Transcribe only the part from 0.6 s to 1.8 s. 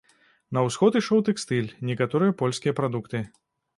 ўсход ішоў тэкстыль,